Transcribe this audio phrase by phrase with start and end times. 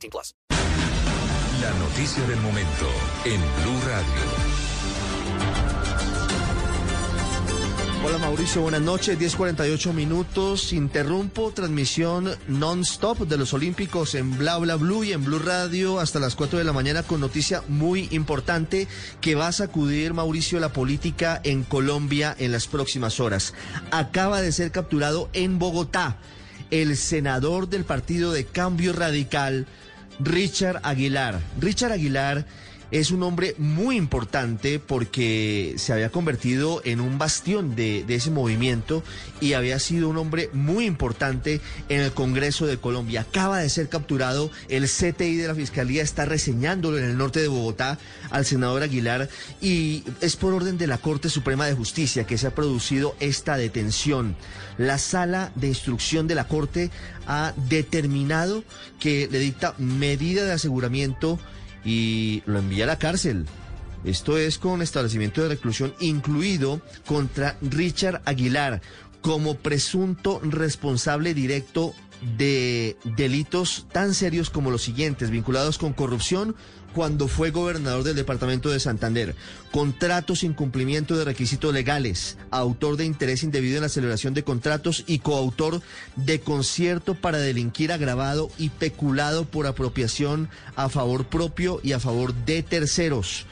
[0.00, 0.34] 18 plus.
[1.60, 2.86] La noticia del momento
[3.24, 4.60] en Blue Radio.
[8.02, 10.72] Hola Mauricio, buenas noches, 10.48 minutos.
[10.72, 16.18] Interrumpo transmisión non-stop de los Olímpicos en Bla Bla Blue y en Blue Radio hasta
[16.18, 18.88] las 4 de la mañana con noticia muy importante
[19.20, 23.52] que va a sacudir Mauricio la política en Colombia en las próximas horas.
[23.90, 26.16] Acaba de ser capturado en Bogotá
[26.70, 29.66] el senador del partido de Cambio Radical,
[30.22, 31.40] Richard Aguilar.
[31.60, 32.44] Richard Aguilar
[32.90, 39.02] es un hombre muy importante porque se había convertido en un bastión de, ese movimiento
[39.40, 43.22] y había sido un hombre muy importante en el Congreso de Colombia.
[43.22, 47.48] Acaba de ser capturado, el CTI de la Fiscalía está reseñándolo en el norte de
[47.48, 47.98] Bogotá
[48.30, 49.28] al senador Aguilar
[49.60, 53.56] y es por orden de la Corte Suprema de Justicia que se ha producido esta
[53.56, 54.36] detención.
[54.78, 56.90] La sala de instrucción de la Corte
[57.26, 58.64] ha determinado
[58.98, 61.38] que le dicta medida de aseguramiento
[61.84, 63.46] y lo envía a la cárcel.
[64.04, 68.80] Esto es con establecimiento de reclusión incluido contra Richard Aguilar
[69.20, 71.94] como presunto responsable directo
[72.36, 76.54] de delitos tan serios como los siguientes, vinculados con corrupción
[76.94, 79.36] cuando fue gobernador del departamento de Santander,
[79.70, 85.04] contratos sin cumplimiento de requisitos legales, autor de interés indebido en la celebración de contratos
[85.06, 85.82] y coautor
[86.16, 92.34] de concierto para delinquir agravado y peculado por apropiación a favor propio y a favor
[92.34, 93.46] de terceros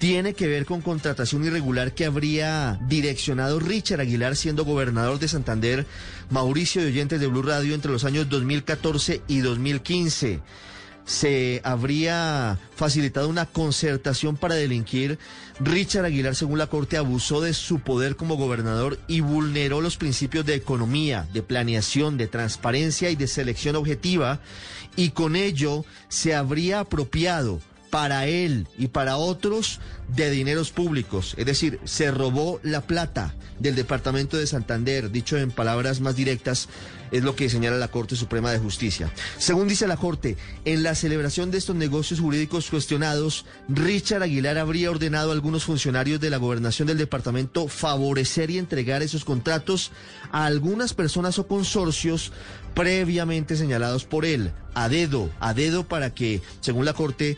[0.00, 5.86] tiene que ver con contratación irregular que habría direccionado Richard Aguilar siendo gobernador de Santander,
[6.30, 10.40] Mauricio de Oyentes de Blue Radio entre los años 2014 y 2015
[11.04, 15.18] se habría facilitado una concertación para delinquir.
[15.58, 20.46] Richard Aguilar, según la Corte, abusó de su poder como gobernador y vulneró los principios
[20.46, 24.40] de economía, de planeación, de transparencia y de selección objetiva,
[24.94, 27.60] y con ello se habría apropiado
[27.90, 31.34] para él y para otros de dineros públicos.
[31.36, 36.68] Es decir, se robó la plata del Departamento de Santander, dicho en palabras más directas,
[37.10, 39.12] es lo que señala la Corte Suprema de Justicia.
[39.38, 44.90] Según dice la Corte, en la celebración de estos negocios jurídicos cuestionados, Richard Aguilar habría
[44.90, 49.90] ordenado a algunos funcionarios de la gobernación del departamento favorecer y entregar esos contratos
[50.30, 52.32] a algunas personas o consorcios
[52.74, 57.36] previamente señalados por él, a dedo, a dedo para que, según la Corte,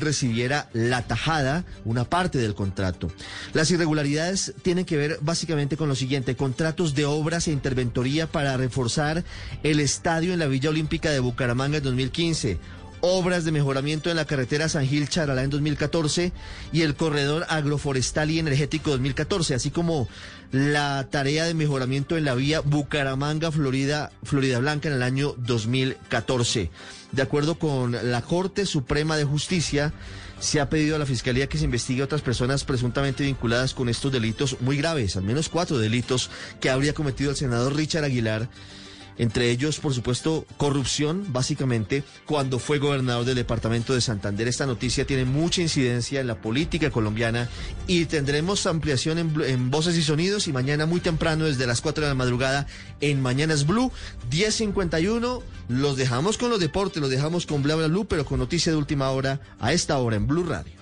[0.00, 3.10] recibiera la tajada, una parte del contrato.
[3.52, 8.56] Las irregularidades tienen que ver básicamente con lo siguiente, contratos de obras e interventoría para
[8.56, 9.24] reforzar
[9.62, 12.58] el estadio en la Villa Olímpica de Bucaramanga en 2015
[13.02, 16.32] obras de mejoramiento en la carretera San Gil Charalá en 2014
[16.72, 20.08] y el corredor agroforestal y energético 2014, así como
[20.52, 26.70] la tarea de mejoramiento en la vía Bucaramanga Florida Florida Blanca en el año 2014.
[27.10, 29.92] De acuerdo con la Corte Suprema de Justicia,
[30.38, 33.88] se ha pedido a la Fiscalía que se investigue a otras personas presuntamente vinculadas con
[33.88, 36.30] estos delitos muy graves, al menos cuatro delitos
[36.60, 38.48] que habría cometido el senador Richard Aguilar
[39.18, 44.48] entre ellos, por supuesto, corrupción, básicamente, cuando fue gobernador del departamento de Santander.
[44.48, 47.48] Esta noticia tiene mucha incidencia en la política colombiana
[47.86, 52.04] y tendremos ampliación en, en Voces y Sonidos y mañana muy temprano, desde las 4
[52.04, 52.66] de la madrugada,
[53.00, 53.92] en Mañanas Blue,
[54.30, 55.42] 10.51.
[55.68, 58.78] Los dejamos con los deportes, los dejamos con Bla Bla Blue, pero con noticia de
[58.78, 60.81] última hora a esta hora en Blue Radio.